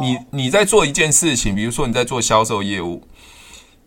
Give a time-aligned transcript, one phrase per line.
[0.00, 3.02] 你你在做一件事情，比如说你在做销售业务，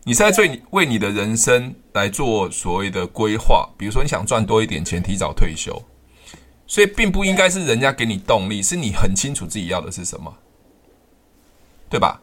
[0.04, 5.82] 你是在为为你的人生来做所谓的规划，比如说你想赚多一点钱，提早退休，
[6.66, 10.34] 所以并不应该是人家给你动力，是你很清楚自己要的是什么，
[11.88, 12.20] 对吧？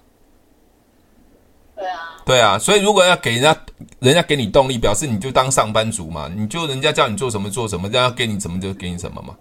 [1.76, 3.56] 对啊，对啊，所以如果要给人家，
[4.00, 9.36] 人家给你动力，表示你就当上班族嘛，你就人家叫你做什么做什么，人家要给你什么就给你什么嘛。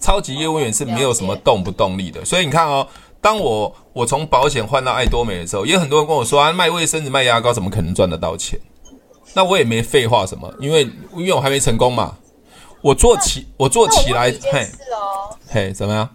[0.00, 2.86] 超级业务员是没有什么动不动力的，所以你看哦，
[3.20, 8.60] 当我我从保险换到爱多美的时候，也有很多人跟我说啊，卖卫生纸、卖牙膏怎么可能赚得到钱？
[9.34, 10.82] 那我也没废话什么，因为
[11.14, 12.16] 因为我还没成功嘛。
[12.82, 14.70] 我做起我做起来，嘿，
[15.48, 16.08] 嘿，怎么样？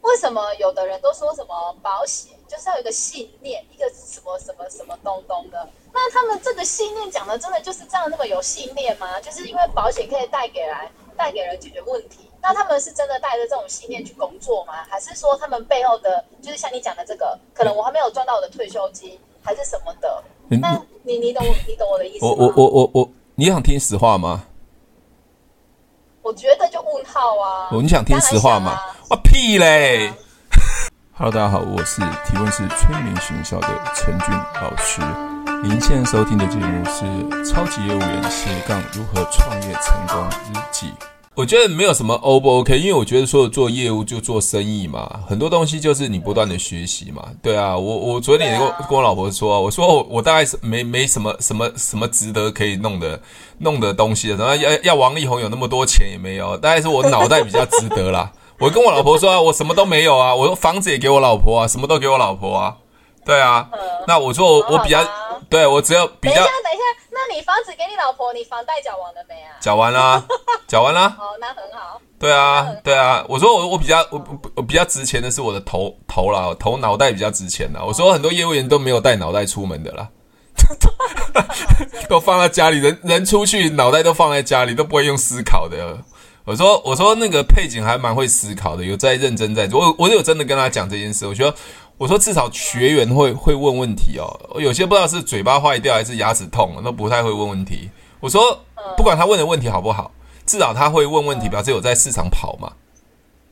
[0.00, 5.68] 为什么有的人都说什么保险就是要有一个信念，一个什么什么什么东东的？
[5.92, 9.20] 那他们这个信念讲的真的就是这样那么有信念吗？
[9.20, 12.30] 就是因为保险可以带给来带给人解决问题。
[12.48, 14.74] 那他们是真的带着这种信念去工作吗？
[14.88, 20.22] 还是说他们背后的，就是像你讲的这个，可能我还没有赚到我的退休金，还是什么的？
[20.48, 22.32] 那你你懂你懂我的意思吗？
[22.38, 24.44] 我我我我我，你想听实话吗？
[26.22, 27.68] 我觉得就问号啊！
[27.72, 28.80] 你想听实话吗？
[29.10, 30.12] 啊屁嘞
[31.18, 35.02] ！Hello，大家好，我是提问是催眠学校的陈俊老师。
[35.64, 37.04] 您现在收听的节目是
[37.50, 40.86] 《超级业务员斜杠如何创业成功日记》。
[41.36, 47.22] 我觉得没有什么 O 不 OK，因为我觉得说做业务就做生意嘛，很多东西就是你不断的学习嘛。
[47.42, 53.20] 对啊，我我昨天也跟跟我老婆说，我说我我大概是没没什么什么什么值得可以弄的
[53.58, 58.32] 弄的东西的，然后要要王力宏有那么多钱也没有，大概是我脑袋比较值得啦。
[58.58, 62.74] 我跟我老婆说啊，我什么都没有啊，我房子也给我老婆啊，什么都给我老婆啊。
[63.26, 63.68] 对啊，
[64.06, 65.04] 那我说我我比较。
[65.48, 66.34] 对，我只有比较。
[66.34, 69.56] 等一下，等一下，那你房子给你老婆，你房贷缴完了没啊？
[69.60, 70.24] 缴完啦，
[70.68, 71.16] 缴完啦。
[71.18, 72.00] 哦，那很好。
[72.18, 73.24] 对啊，对啊。
[73.28, 74.24] 我说我我比较我
[74.54, 77.84] 我比较值钱的是我的头头啦，头脑袋比较值钱的。
[77.84, 80.08] 我说很多业务员都没有带脑袋出门的啦，
[82.08, 85.98] 都放在家里，人人出去脑袋都放在家里，都不会用思考的。
[86.44, 89.80] 我说我说那个配景还蛮会思考的，有在认真在做。
[89.80, 91.54] 我我有真的跟他讲这件事，我觉得。
[91.98, 97.88] 我说至少学员会会问问题哦，有些不知道是嘴巴坏掉还是牙齿痛，都不太会问问题。
[98.20, 98.60] 我说
[98.96, 100.10] 不管他问的问题好不好，
[100.44, 102.72] 至少他会问问题，表示有在市场跑嘛，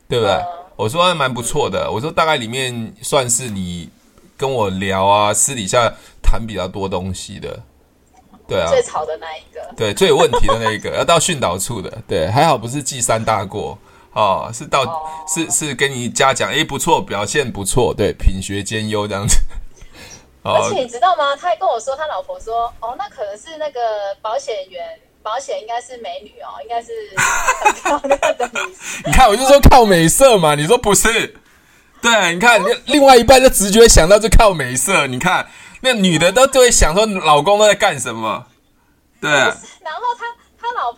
[0.09, 0.38] 对不对？
[0.77, 1.91] 我说还蛮不错的。
[1.91, 3.88] 我说大概里面算是你
[4.37, 5.91] 跟我聊啊，私底下
[6.22, 7.62] 谈比较多东西的，
[8.47, 13.78] 对啊，最吵的那一个，对，最有问题的那一个， 要到训导处的，对，还好不是记三大过。
[14.14, 19.36] 哦，是到、哦、是是跟你嘉奖，哎，不错，表现不错，对，品学兼优这样子。
[20.47, 21.34] 而且你知道吗？
[21.34, 23.80] 他还跟我说，他老婆说，哦，那可能是那个
[24.20, 24.86] 保险员，
[25.22, 26.92] 保险应该是美女哦，应该是
[27.56, 28.75] 很漂亮的女。
[29.06, 31.34] 你看，我就说靠美色嘛，你说不是？
[32.02, 35.06] 对，你看，另外一半就直觉想到就靠美色。
[35.06, 35.48] 你看，
[35.81, 38.44] 那女的都都会想说，老公都在干什么？
[39.20, 39.31] 对。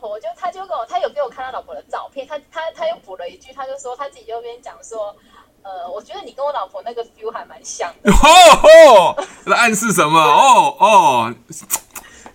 [0.06, 0.20] 然后他。
[0.20, 5.14] 他老婆就，他就跟我，他有给我看他老婆的照片，他他他又补了一句，他就说他自己右边讲说，
[5.62, 8.12] 呃，我觉得你跟我老婆那个 feel 还蛮像的。
[8.12, 8.14] 哦
[9.16, 10.20] 哦，那暗示什么？
[10.20, 11.34] 哦哦，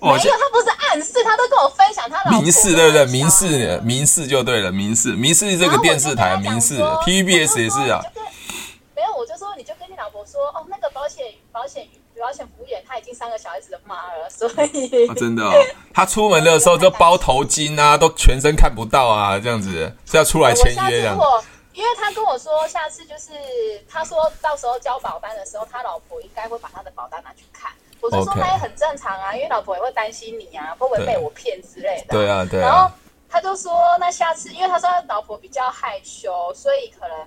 [0.02, 2.42] 没有，他不是暗示，他都跟我分享他老婆。
[2.42, 3.06] 明示对不对？
[3.06, 8.02] 明示明示就对了，明示明示这个电视台明示，TVBS 也是啊。
[8.96, 11.88] 没有，我就说你就跟你老婆说，哦，那个保险保险。
[12.22, 15.52] 保险服务员，他已经三个小孩子的妈了，所以、哦、真的哦，
[15.94, 21.18] 他出门的时候就包头巾啊，都全身看不到啊，这样子是要出来签约这样。
[21.18, 21.44] 我
[21.74, 23.32] 因为他跟我说，下次就是
[23.90, 27.72] 他说到时候交保单的时候，他老婆应该会把他的保单拿去看。
[28.02, 32.08] 我就说那也很正常啊，因为老婆也会担心你啊，会不会被我骗之类的。
[32.10, 32.68] 对啊，对啊。
[32.68, 32.92] 然后
[33.30, 37.18] 他就说，那下次，因为他说他老婆比较害羞，所以可能。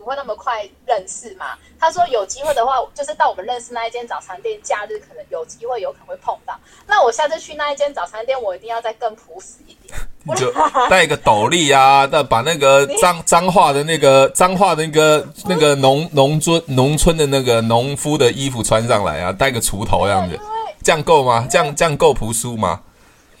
[0.00, 1.58] 不会那么快认识嘛？
[1.78, 6.58] 他说有机会的话，就是到我们认识那一间早餐店，假日可能有机会，有可能会碰到。
[6.86, 9.94] 那我下次去那一间早餐店，我一定要再更朴实一点，
[10.24, 10.50] 你就
[10.88, 20.40] 带一个斗笠啊，那把那个脏脏话的那个脏话的那个那个农农村农村的那个农夫的衣服穿上来啊，带个锄头这样子，
[20.82, 21.46] 这样够吗？
[21.50, 22.80] 这样这样够朴素吗？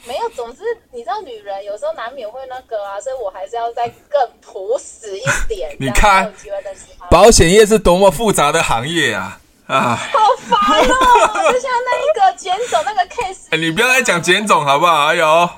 [0.06, 0.62] 没有，总之
[0.92, 5.74] 你知道，女人有时候难免会那个啊，所以我还是要再更朴实一点。
[5.78, 6.32] 你看，
[7.10, 9.38] 保险业是多么复杂的行业啊！
[9.66, 10.18] 啊，好
[10.48, 11.52] 烦哦！
[11.52, 15.06] 就像那一个简总那个 case， 哎，你不要再讲简总好不好？
[15.06, 15.48] 哎呦，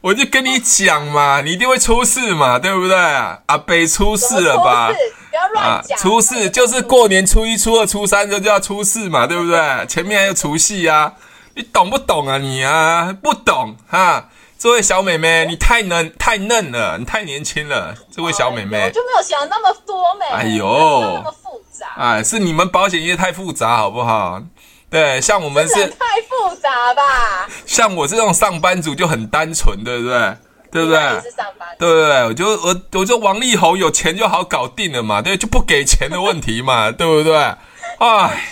[0.00, 2.96] 我就跟你讲嘛，你一定会出事嘛，对不对？
[2.96, 4.90] 阿北出事了吧？
[5.30, 9.86] 不要乱讲，出事就是过年初一、初二、初三就就要出事嘛，对不对？
[9.86, 11.12] 前面还有除夕呀。
[11.60, 13.14] 你懂不懂啊你啊？
[13.22, 14.30] 不懂哈？
[14.58, 17.94] 这位小妹妹，你太嫩太嫩了，你太年轻了。
[18.10, 20.24] 这位小妹妹，我就没有想那么多美。
[20.24, 21.86] 哎呦，那么复杂。
[21.98, 24.40] 哎，是你们保险业太复杂，好不好？
[24.88, 27.46] 对，像我们是太复杂吧？
[27.66, 30.36] 像我这种上班族就很单纯，对不对？
[30.72, 30.98] 对不对？
[31.20, 31.68] 是上班。
[31.78, 32.24] 对不对？
[32.24, 37.36] 我就我我就王力宏有钱就好搞定了嘛，对，就不给钱的问题嘛，对不对？
[38.00, 38.44] 哎！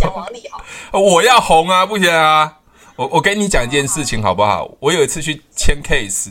[0.00, 0.42] 讲王力
[0.90, 2.58] 宏，我要红啊，不行啊！
[2.96, 4.70] 我我跟你讲一件事情好不好？
[4.80, 6.30] 我有一次去签 case，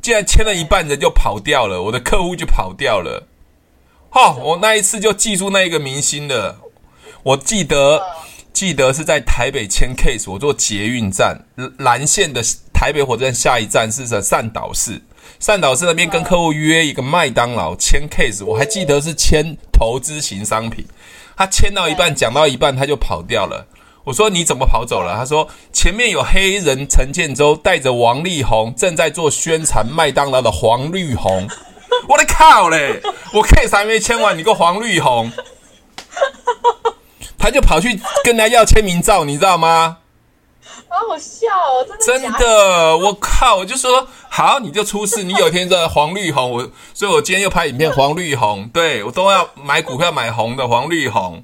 [0.00, 3.26] 竟然签了一半人就跑掉了，我的客户就跑掉了。
[4.10, 6.58] 哦，我那一次就记住那一个明星了。
[7.22, 8.00] 我记得，
[8.52, 11.46] 记得是在台北签 case，我坐捷运站
[11.78, 12.42] 蓝线的
[12.72, 15.00] 台北火车站下一站是在善导市，
[15.40, 20.84] 善导市那边跟客户约一个麦当劳签 case，我还记得是签投资型商品，
[21.36, 23.66] 他签到一半讲到一半他就跑掉了。
[24.04, 25.14] 我说你怎么跑走了？
[25.16, 31.46] 他说前面有黑人陈建州带着王力宏正在做宣传麦当劳的黄绿红，
[32.08, 33.00] 我的靠嘞！
[33.32, 35.30] 我 case 还没签完，你个黄绿红。
[37.38, 39.98] 他就跑去跟他要签名照，你知道吗？
[40.92, 42.38] 好好笑哦，真的的？
[42.38, 43.56] 真的，我靠！
[43.56, 45.22] 我就说好，你就出事。
[45.22, 51.42] 你有一天在黄绿红，我，所以我今天又拍影片黄绿红，对我都要买股票买红的黄绿红。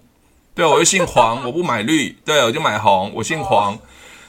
[0.54, 3.78] 对，我就姓黄，我不买绿，对，我就买红，我姓黄。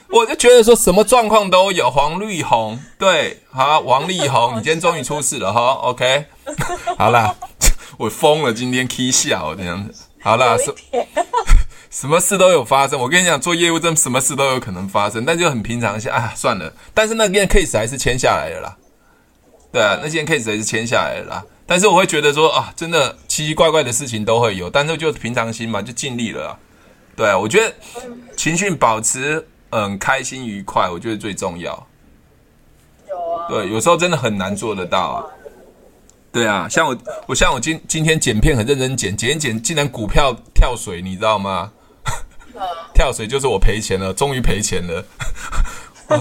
[0.08, 6.24] 我就觉得说什么状况都有黄绿红，对，好，王力宏，你今天终于出事了哈，OK，
[6.98, 7.34] 好啦，
[7.98, 10.04] 我疯了，今天 K 笑这样子。
[10.22, 10.74] 好啦，什
[11.90, 12.98] 什么事都有发生。
[12.98, 16.08] 我跟你讲，做业务真什么事都有可能发生，但就很平常一些。
[16.08, 16.72] 啊，算了。
[16.94, 18.76] 但是那件 case 还是签下来了啦。
[19.72, 21.44] 对啊，那件 case 还是签下来了啦。
[21.66, 26.58] 但是我会觉得说啊，真的奇奇怪怪的事情都会有，但是就平常心嘛，就尽力了啦。
[27.16, 27.74] 对啊，我觉得
[28.36, 31.86] 情绪保持嗯开心愉快，我觉得最重要。
[33.08, 33.48] 有啊。
[33.48, 35.18] 对，有时候真的很难做得到啊。
[36.32, 36.96] 对啊，像我，
[37.26, 41.72] 我像我今今天剪片很认真剪，剪剪竟然股票跳水，你知道吗？
[42.94, 45.04] 跳水就是我赔钱了，终于赔钱了。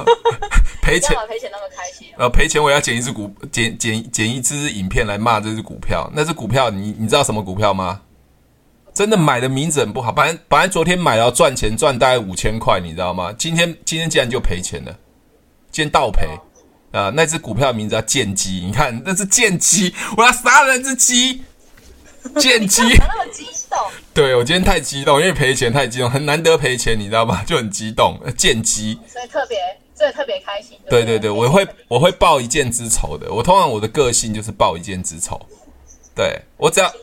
[0.82, 2.08] 赔钱赔钱那么开心？
[2.18, 6.10] 呃，赔钱我要剪一支股，剪剪剪一支影片来骂这支股票。
[6.14, 8.02] 那支股票你你知道什么股票吗？
[8.94, 13.34] 真的买的名字很不好，本来本来昨天买了赚钱赚大概五千块，你知道吗？
[13.38, 14.92] 今天今天竟然就赔钱了，
[15.72, 16.28] 今天倒赔。
[16.92, 21.44] 啊、呃，那只股票的名字叫剑鸡，你看那是剑鸡，我要杀了那只鸡，
[22.38, 22.82] 剑鸡。
[24.14, 27.44] 对，我今天太激动，因为赔钱太激动，很难得赔钱，你知道吗？
[27.48, 29.00] 就很激动，剑鸡。
[29.08, 29.58] 所以特别，
[29.96, 30.78] 所以特别开心。
[30.90, 33.32] 对对对，我会我会报一箭之仇的。
[33.32, 35.40] 我通常我的个性就是报一箭之仇。
[36.16, 36.94] 对我只要，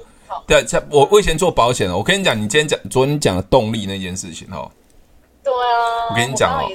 [0.46, 4.70] 对，像我我以前做保险的，我跟你讲，你今天讲昨天讲的动力那件事情哦。
[5.42, 6.68] 对啊，我跟你讲哦。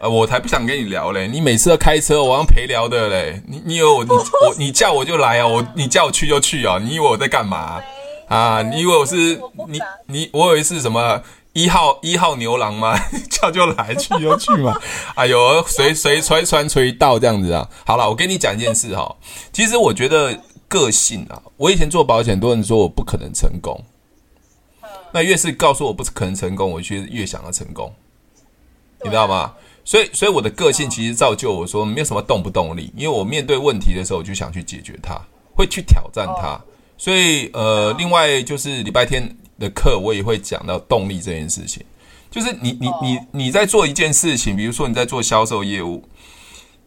[0.00, 1.26] 呃，我才不想跟你聊嘞！
[1.26, 3.42] 你每次都开车，我要陪聊的嘞。
[3.48, 4.10] 你你以为我你
[4.46, 5.48] 我你叫我就来啊？
[5.48, 6.78] 我你叫我去就去啊？
[6.80, 7.84] 你以为我在干嘛啊？
[8.62, 11.22] 你以为我是你你我以为是什么
[11.54, 12.98] 一号一号牛郎吗？
[13.30, 14.74] 叫就来，去就去嘛。
[15.14, 17.68] 哎呦，随随随传随到这样子啊。
[17.86, 19.16] 好了，我跟你讲一件事哈。
[19.52, 20.38] 其实我觉得
[20.68, 23.82] 个性啊，我以前做保险，很多人说我不可能成功。
[25.10, 27.92] 那越是告诉我不可能成功，我却越想要成功。
[29.02, 29.54] 你知道吗？
[29.84, 35.18] 所以，所以我的个性其实造就我说没有什么动不动力，因为我面对问题的时候，我就想去解决它，
[35.56, 36.60] 会去挑战它。
[36.98, 41.82] 所以，呃，另外就是礼拜天的课，我也会讲到动力这件事情。
[42.30, 46.06] 就是你，你，你，你在做一件事情，比如说你在做销售业务，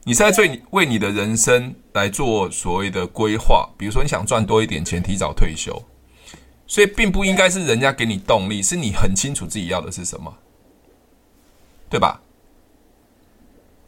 [0.04, 3.68] 你是在为为你的人生来做所谓的规划。
[3.78, 5.82] 比如说你想赚多一点钱，提早退休，
[6.68, 10.32] 所以并不应该是人家给你动力，是你很清楚自己要的是什么，
[11.90, 12.22] 对吧？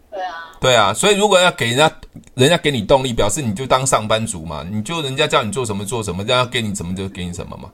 [0.09, 1.91] 对啊，对啊，所以如果要给人家，
[2.35, 7.69] 人家给你动力，表示你就当上班族嘛，你就人家叫你做什么做什么，人家给你什么就给你什么嘛。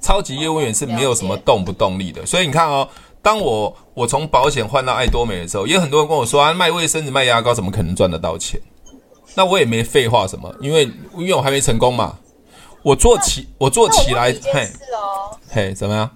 [0.00, 2.88] 超级业务员是没有什么动不动力的，所以你看哦，
[3.22, 8.60] 当我我从保险换到爱多美的时候，也有很多人跟我说啊，卖卫生纸、卖牙膏怎么可能赚得到钱？
[9.36, 12.18] 那我也没废话什么，因为因为我还没成功嘛。
[12.82, 14.68] 我做起我做起来，嘿，
[15.48, 16.10] 嘿，怎么样？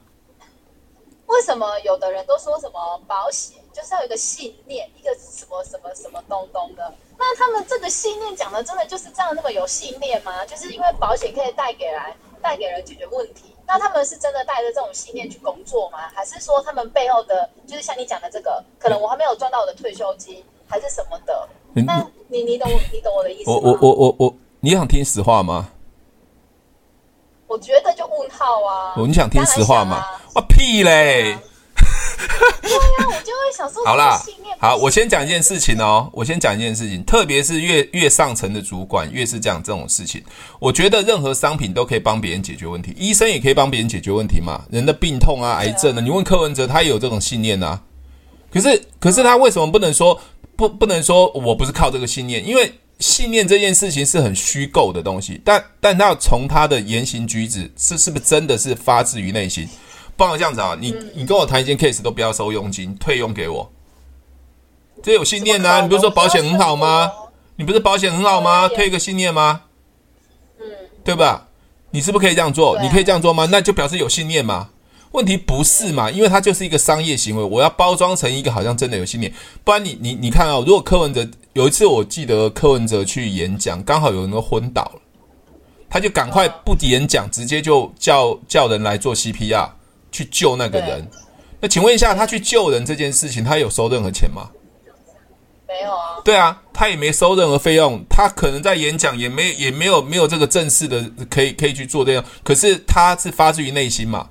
[1.27, 3.62] 为什么有的人都说什么保险？
[3.73, 6.93] 就是要有一个信念，一个什么什么什么东东的。
[7.19, 10.45] 那他们这个信念讲的真的就是这样那么有信念吗？
[10.47, 13.55] 就是因为保险可以带给来带给人解决问题。
[13.67, 16.11] 那他们是真的带着这种信念去工作吗？
[16.15, 21.49] 还是说他们背后的，就是像你讲的这个，可能我还没有赚到我的退休金，还是什么的？
[21.75, 23.57] 那你你懂你懂我的意思吗？
[23.63, 25.71] 我我我我我，你想听实话吗？
[27.47, 28.95] 我觉得就问号啊。
[28.97, 30.05] 你想听实话吗？
[30.35, 31.39] 我屁嘞！
[32.73, 34.21] 啊，我就会想说，好啦，
[34.59, 40.23] 好，我先讲一件事情哦，我先讲一件事情，特别是越越上层的主管，越是讲这种事情。
[40.59, 44.63] 我觉得任何商品都可以帮别人解决问题，医生也可以帮别人解决问题嘛。
[44.71, 47.81] 人的病痛啊，癌症啊，你问柯文哲，他也有这种信念啊。
[48.53, 50.21] 可是，可是他为什么不能说
[50.57, 52.47] 不不能说我不是靠这个信念？
[52.47, 59.69] 因为信念这件事情是很虚构的东西，但但他要从他的言行举止是是不是真的是发自于内心？
[60.25, 63.73] 不然这样子啊，你你跟我谈一件 case 都不要收佣金，退佣给我，
[65.03, 65.81] 这有信念呐、啊。
[65.81, 67.11] 你不是说保险很好吗？
[67.57, 68.69] 你不是保险很好吗？
[68.69, 69.63] 退一个信念吗？
[70.61, 70.65] 嗯，
[71.03, 71.49] 对吧？
[71.91, 72.79] 你是不是可以这样做？
[72.81, 73.49] 你可以这样做吗？
[73.51, 74.69] 那就表示有信念嘛。
[75.11, 76.09] 问题不是嘛？
[76.09, 79.33] 因为它就是一个商业行为，我要包装成一个好像真的有信念，
[79.65, 85.01] 不然你你你看啊、哦，如果柯文哲有一次我记得柯文哲去演讲，刚好有人都昏倒了，
[85.91, 89.69] 他就赶快不演讲，直接就叫叫人来做 CPR。
[90.13, 91.05] 去救那个人，
[91.59, 94.51] 那请问一下，他去救人这件事情，他有收任何钱吗？
[95.67, 96.21] 没有啊。
[96.25, 104.29] 对啊，他也没收任何费用，他可能在演讲，也没也没有没有这个正式的可以可以去做这样，可是他是发自于内心嘛。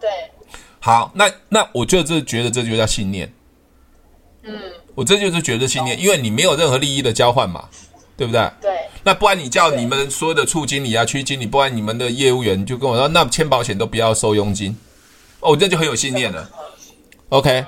[0.00, 0.08] 对。
[0.78, 3.30] 好，那那我就这觉得这就叫信念。
[4.44, 4.54] 嗯。
[4.94, 7.68] 我这就是觉得信念，因为你没有任何利益的交换嘛，
[8.16, 8.50] 对不对？
[8.60, 8.70] 对。
[9.04, 14.76] 那不然你叫你们所有的处经理啊、区经理，不然你们的业务员就跟我说，那签保险都不要收佣金，
[15.40, 16.50] 哦，这就很有信念了。
[17.28, 17.64] OK，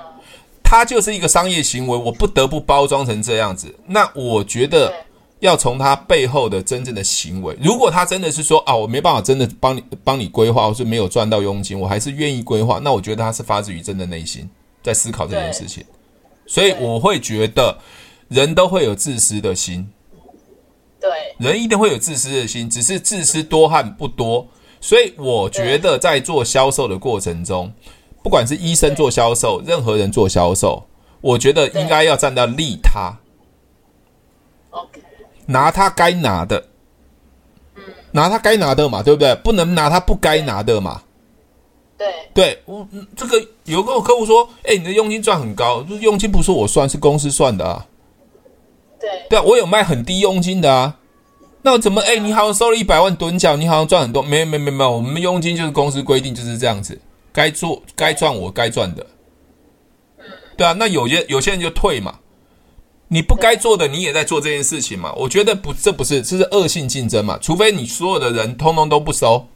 [0.64, 3.72] 它就是一个商业行为，我不得不包装成这样子。
[3.86, 4.92] 那我觉得
[5.38, 14.48] 要从他背后的真正的行为，如果他真的是说啊，我没办法真的帮你帮你规划，或是没有赚到佣金，我还是愿意规划，那我觉得他是发自于真的内心
[14.82, 15.84] 在思考这件事情。
[16.46, 17.78] 所以我会觉得
[18.28, 19.88] 人都会有自私的心。
[21.08, 24.46] 对，人一定会有自私的心，只是自私多和不多。
[24.80, 27.72] 所以我觉得在做销售的过程中，
[28.22, 30.86] 不管是医生做销售，任何人做销售，
[31.22, 33.18] 我觉得应该要站到利他
[34.70, 35.00] ，OK，
[35.46, 36.62] 拿他该拿的，
[38.12, 39.34] 拿他该拿的嘛，对不对？
[39.36, 41.02] 不能拿他不该拿的嘛。
[41.96, 42.86] 对，对我
[43.16, 47.86] 这个有个客户说，哎，你的佣金赚很高，佣金不是我算，是公司算的啊。
[49.00, 49.08] 对。
[49.30, 50.96] 对啊，我有卖很低佣金的啊，
[51.62, 52.16] 那我怎么哎？
[52.18, 56.98] 你好像收了一百万趸缴，你好像赚很多，没有没没没有，我们佣金就是公司规定就是这样子，
[57.32, 59.06] 该做该赚我该赚的，
[60.56, 62.20] 对啊，那有些有些人就退嘛，
[63.08, 69.46] 你不该做的你也在做这件事情嘛，我觉得不，这不是这是恶性竞争嘛，除非你所有的人通通都不收，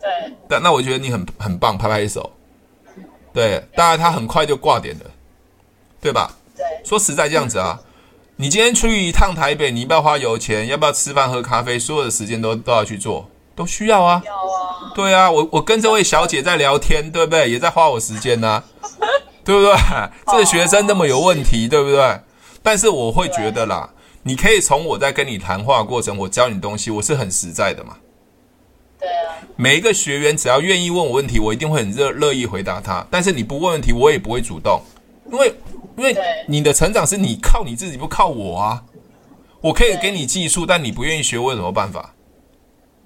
[0.00, 0.10] 对，
[0.48, 2.30] 那，那我觉得你很很棒，拍拍手，
[3.32, 5.04] 对，当然他很快就挂点了，
[6.00, 6.36] 对吧？
[6.56, 7.80] 对，说实在这样子啊。
[8.40, 10.66] 你今天出去一趟台北，你要不要花油钱？
[10.68, 11.78] 要不要吃饭喝咖啡？
[11.78, 14.22] 所有的时间都都要去做，都需要啊。
[14.24, 14.92] 要啊。
[14.94, 17.50] 对啊，我我跟这位小姐在聊天，对不对？
[17.50, 18.64] 也在花我时间呢、啊，
[19.44, 19.74] 对不对？
[20.32, 22.18] 这个学生那么有问题，对不对？
[22.62, 23.90] 但是我会觉得啦，
[24.22, 27.98] 你可以从我在跟你谈话过程，我教你东西，我是很实在的嘛。
[28.98, 29.36] 对啊。
[29.56, 33.06] 每一个学员只要愿意问我问题，我一定会很热乐意回答他。
[33.10, 34.80] 但是你不问问题，我也不会主动，
[35.30, 35.54] 因为。
[36.00, 36.16] 因为
[36.48, 38.82] 你的成长是你靠你自己，不靠我啊！
[39.60, 42.14] 我可以给你技术，但你不愿意学，我有什么办法？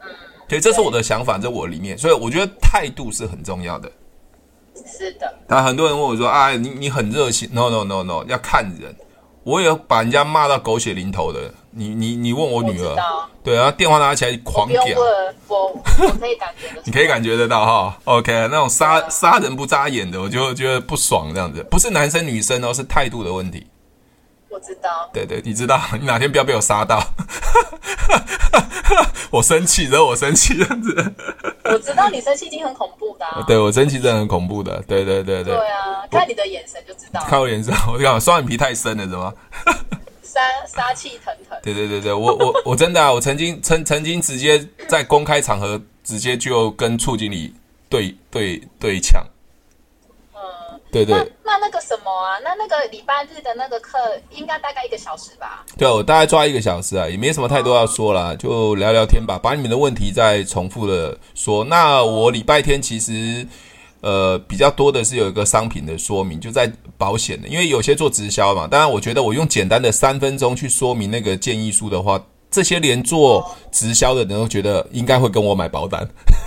[0.00, 0.06] 嗯，
[0.46, 3.90] 对，这是我的想法，在我里面，所以我觉得态度是很重要的。
[4.86, 5.34] 是的。
[5.48, 8.94] 但很多人问我说：“啊，你你很热心？”No No No No，要看人。
[9.42, 11.52] 我也有把人家骂到狗血淋头的。
[11.76, 12.96] 你你你问我女儿，
[13.42, 14.82] 对啊，电话拿起来狂屌。
[15.48, 15.56] 我
[15.98, 17.98] 我可以感觉得， 你可以感觉得到哈。
[18.04, 21.62] OK，那种杀杀人不眨眼的，我就觉得不爽这样子。
[21.70, 23.66] 不是男生女生哦，是态度的问题。
[24.48, 25.10] 我知道。
[25.12, 27.02] 对对，你知道， 你哪天不要被我杀到。
[29.30, 31.14] 我生气，惹我生气这样子。
[31.64, 33.26] 我知道你生气已经很恐怖的。
[33.48, 34.80] 对，我生气真的很恐怖的。
[34.86, 35.54] 对对对对。
[35.54, 37.20] 对啊，看你的眼神就知道。
[37.26, 39.32] 看我眼神，我讲双眼皮太深了，是吗？
[40.34, 41.56] 杀杀气腾腾。
[41.62, 47.54] 对对对对，我我我真的啊，我曾经曾曾经直接在公开场合直接就跟处经理
[47.88, 49.24] 对对对呛。
[50.34, 50.40] 嗯，
[50.90, 51.14] 对对。
[51.44, 53.96] 那那那个什么啊，那那个礼拜日的那个课
[54.30, 55.64] 应该大概一个小时吧？
[55.78, 61.62] 对，我大概抓一个小时啊，也没什么太多要说啦，就聊聊天吧，把你们的问题再重复的说。
[61.64, 63.46] 那我礼拜天其实。
[64.04, 68.66] 呃，比较多的是有一个商品的说明，就在保险的，因为有些做直销嘛。
[68.66, 76.06] 当然，我觉得我用简单的三分钟去说明那个建议书的话，这些连做直销的人都觉得应该会跟我买保单，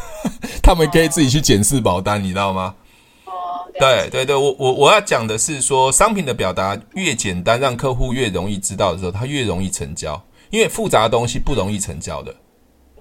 [0.61, 2.75] 他们可以自己去检视保单，你知道吗？
[3.79, 12.35] 对对对，我我我要讲的是说，商品的表达越简单，让客户越容易知道的时候，他越容易成交，因为复杂的东西不容易成交的。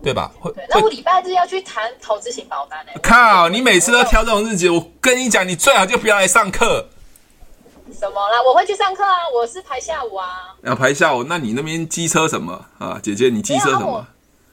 [0.02, 0.30] 对吧？
[0.40, 0.52] 会。
[0.68, 3.00] 那我礼拜日要去谈投资型保单呢、欸。
[3.00, 3.48] 靠！
[3.48, 6.88] 你每次都挑这种日子，我跟你讲，你最好就不要来上课。
[7.98, 8.42] 什么啦？
[8.42, 10.54] 我会去上课啊，我是排下午啊。
[10.62, 11.24] 要排下午？
[11.24, 12.98] 那你那边机车什么啊？
[13.02, 14.06] 姐姐，你机车什么？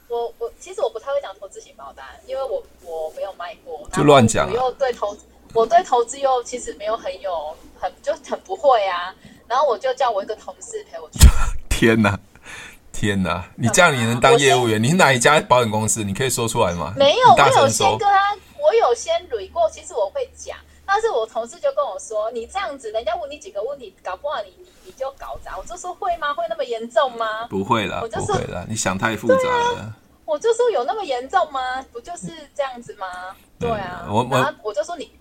[0.07, 4.51] 我我其实我不太会讲投资型保单，因为我我没有卖过，就乱讲、啊。
[4.51, 5.17] 我又对投，
[5.53, 9.13] 我对投资又其实没有很有很就很不会啊。
[9.47, 11.27] 然后我就叫我一个同事陪我去。
[11.69, 12.17] 天哪，
[13.03, 13.43] 天哪！
[13.57, 14.81] 你这样你能当业务员？
[14.81, 16.05] 你是哪一家保险公司？
[16.05, 16.93] 你可以说出来吗？
[16.95, 19.69] 没有，我有先跟他，我有先捋过。
[19.69, 20.57] 其实我会讲。
[20.86, 26.33] 但是我同事就跟我说：“你这样子，人家问你几个问题，搞不好你你你就搞砸。”我就说：“会吗？
[26.33, 29.79] 会那么严重吗？”不会啦，我就说不会啦，你想太复杂了。
[29.79, 31.60] 啊、我就说：“有那么严重吗？
[31.91, 33.05] 不就是这样子吗？”
[33.60, 35.12] 对啊，我我我就说你，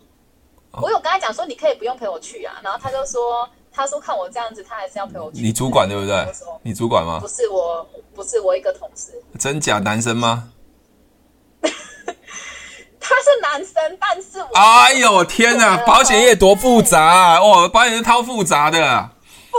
[0.71, 2.61] 我有跟他讲说你可以不用陪我去啊。
[2.63, 6.27] 然后他就说：“他说看我这样子，他还是要陪我去。”你主管对不对？
[6.63, 7.19] 你主管吗？
[7.21, 9.13] 不是我，不是我一个同事。
[9.39, 10.51] 真假男生吗？
[13.05, 17.39] 他是男生，但是我哎呦天哪，保险业多复杂啊！
[17.41, 19.11] 哦，保险是超复杂的。
[19.51, 19.59] 不，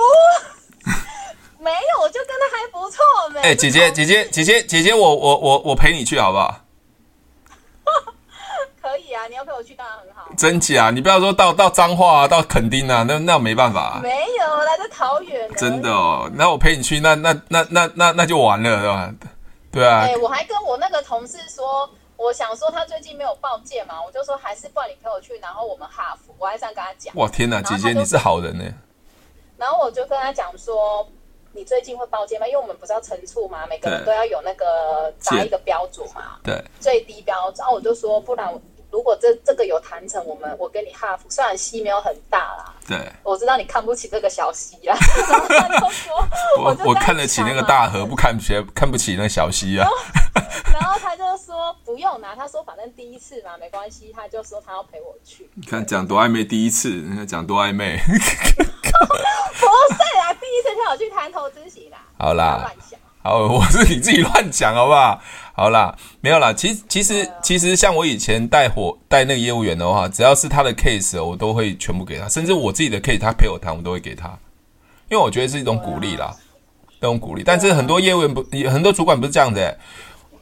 [1.63, 3.03] 没有，我就跟他还不错。
[3.41, 6.61] 哎、欸，姐姐，姐姐，姐姐，姐姐，我我我我陪你去好不好？
[8.81, 10.12] 可以啊，你要陪我去当然很好。
[10.37, 10.91] 真假？
[10.91, 13.99] 你不要说到到彰化啊，到垦丁啊，那那我没办法、啊。
[14.01, 14.09] 没
[14.39, 15.49] 有，来自桃园。
[15.55, 19.13] 真的哦，那我陪你去，那那那那那那就完了，对吧？
[19.71, 19.99] 对啊。
[20.01, 21.89] 哎，我还跟我那个同事说。
[22.15, 27.13] 我想说他最近没有报件嘛，我就说还是不然你陪我去，然后我们哈佛，我还想跟他讲。
[27.15, 28.63] 哇天哪，姐姐你是好人呢。
[29.57, 31.05] 然后我就跟他讲说，
[31.51, 32.47] 你最近会报件吗？
[32.47, 37.55] 因为我们不是要陈醋嘛，每个人都要有那个砸一个标准嘛，对，最低标准。
[37.57, 38.53] 然后我就说，不然
[38.93, 44.95] 如果这这个有谈成，我们我跟你哈服，虽然溪没有很大啦，对，我知道你看不起这个小溪啦。
[45.27, 46.27] 然后他就说，
[46.59, 49.89] 我我，我看得起那个大河，不看不起看不起那小溪啊。
[50.71, 54.13] 然后他就说不用拿，他说反正第一次嘛，没关系。
[54.15, 55.49] 他就说他要陪我去。
[55.55, 57.97] 你看讲多暧昧，第一次人家讲多暧昧。
[58.05, 58.11] 不
[59.95, 61.97] 是啊，第一次陪我去谈投资型啦。
[62.19, 62.71] 好啦。
[63.23, 65.19] 好， 我是你自己乱讲好不好？
[65.55, 66.51] 好啦，没有啦。
[66.51, 74.27] 其实其实其实像我以前带火带那个业务员的话，只要是他的 case，我都会全部给他，甚至我自己的 case，他陪我谈，我都会给他，
[75.09, 76.35] 因为我觉得是一种鼓励啦，
[76.97, 77.43] 一种鼓励。
[77.45, 79.77] 但是很多业务员不，很多主管不是这样的、欸。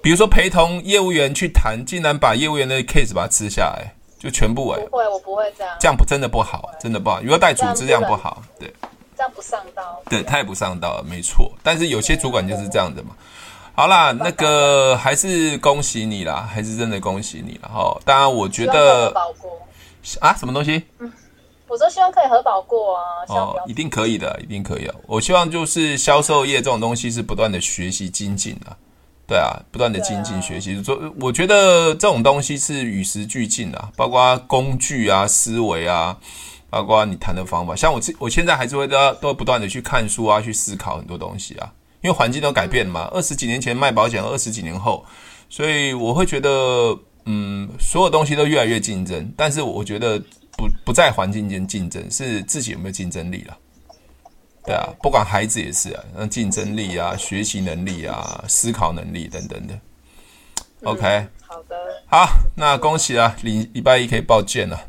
[0.02, 7.22] 比如说陪同业务员去谈，竟然把业务员的 case 把它吃下来，就全部哎、欸，不会，我不会这样，这样不真的不好，真的不好。
[7.22, 8.74] 如果带组织这样不好，对，
[9.18, 11.52] 这样不上道，对，太不上道了，没错。
[11.62, 13.10] 但是有些主管就是这样的嘛。
[13.82, 18.00] 好啦，那个还是恭喜你啦，还是真的恭喜你了哈。
[18.06, 19.12] 当然，我觉得
[20.20, 20.84] 啊，什么东西？
[21.00, 21.12] 嗯，
[21.68, 23.02] 我说希望可以核保过啊。
[23.30, 24.94] 哦，一定可以的，一定可以啊。
[25.08, 28.78] 我希望就是销售业这种东西是不断的学习精进的。
[29.26, 36.16] 对啊，不断的精进学习，说、啊、我觉得这种东西是与时俱进啊，包括工具啊、思维啊，
[36.70, 37.76] 包括你谈的方法。
[37.76, 43.10] 像我，我现在还是会都要都不断的去看书啊，去思考很多东西啊，因为环境都改变了嘛。
[43.14, 45.06] 二十几年前卖保险，二十几年后，
[45.50, 50.20] 所以我会觉得，嗯，所有东西都越来越竞争，但是我觉得
[50.58, 53.58] 不不在环境间竞争，是自己有没有竞争力了。
[54.64, 59.74] 对啊，不管孩子也是啊，那竞争力啊、学习能力啊、思考能力等等的。
[60.84, 61.76] OK，、嗯、好的，
[62.08, 64.80] 好，那恭喜啊，礼礼拜一可以报件了。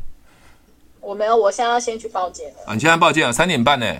[1.01, 2.59] 我没有，我现在要先去报件了。
[2.67, 3.95] 啊，你现在报件啊，三点半呢。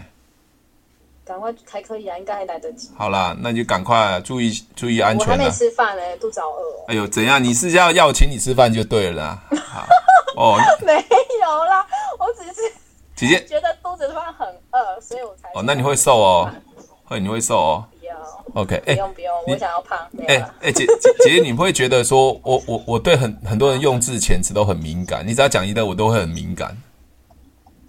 [1.25, 2.89] 赶快还可以啊，应该还来得及。
[2.97, 5.27] 好啦，那就赶快注意注意安全。
[5.27, 6.85] 我还没吃饭呢，肚子好饿。
[6.87, 7.43] 哎呦，怎样？
[7.43, 9.43] 你是要要我请你吃饭就对了啦。
[9.73, 9.85] 好
[10.35, 11.85] 哦，没有啦，
[12.19, 12.73] 我只是。
[13.15, 15.63] 姐姐觉得肚子突然很饿，所以我才哦。
[15.63, 16.51] 那你会瘦哦，
[17.05, 17.85] 会你会瘦哦。
[17.99, 18.15] 不要
[18.55, 19.97] ，OK，不用不用，我想要胖。
[20.27, 25.25] 哎哎，姐姐姐姐，你不会觉得说我我我对很很多人用字遣词都很敏感？
[25.25, 26.75] 你只要讲一个，我都会很敏感。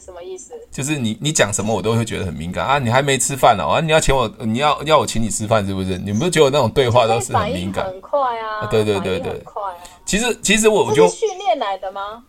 [0.05, 0.53] 什么意思？
[0.71, 2.79] 就是你你讲什么，我都会觉得很敏感啊！
[2.79, 3.81] 你还没吃饭呢啊！
[3.81, 5.97] 你要请我，你要要我请你吃饭，是不是？
[5.99, 7.87] 你不是觉得那种对话都是很敏感？
[7.87, 8.67] 很快啊！
[8.71, 9.77] 对对对对，快啊！
[10.05, 12.23] 其实其实我我就训练来的吗？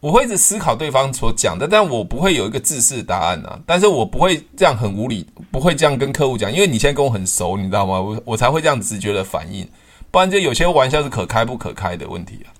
[0.00, 3.58] 我会一直思考对方所讲的，但我不会有一个自私的答案啊。
[3.64, 7.98] 但是我不会这样很无理，不会这样跟客户讲，因为你现在跟我很熟，你知道吗？
[7.98, 9.66] 我我才会这样直觉的反应，
[10.10, 12.52] 不然就有些玩笑是可开不可开的问题啊。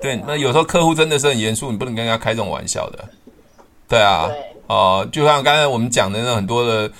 [0.00, 3.04] 对，那有时候客户真的是很严肃，你不能跟人家开这种玩笑的。
[3.88, 4.28] 对啊，
[4.66, 6.90] 哦、呃，就像刚才我们讲的那很多的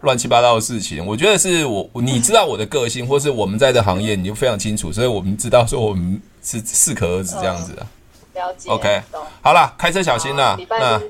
[0.00, 7.86] 乱七八糟的事情，我觉得是我你知道我的个性，或是我们在这行业你就非常清楚，所以我们知道说我们是适可而止这样子啊。
[8.34, 9.02] 了解，OK，
[9.40, 10.58] 好了，开车小心啦。
[10.68, 11.00] 那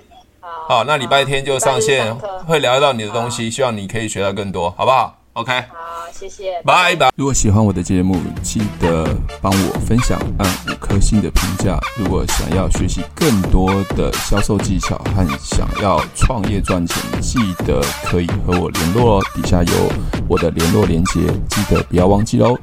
[0.69, 2.15] 好，那礼拜天就上线，
[2.47, 5.19] 会聊到你的东西，希望你可以学到更多，好不好？
[5.35, 7.11] OK，好，谢谢，拜拜。
[7.17, 9.05] 如果喜欢我的节目，记得
[9.43, 11.77] 帮我分享，按五颗星的评价。
[11.99, 19.23] 如果想要学习更多的销售技巧和想要创业赚钱，记得可以和我联络哦。
[19.35, 19.93] 底下有
[20.29, 22.57] 我的联络链接，记得不要忘记喽。